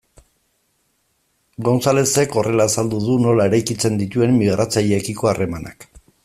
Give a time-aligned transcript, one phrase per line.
[1.67, 5.89] Gonzalezek horrela azaldu du nola eraikitzen dituen migratzaileekiko harremanak.